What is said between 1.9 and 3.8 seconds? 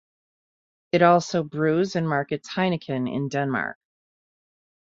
and markets Heineken in Denmark.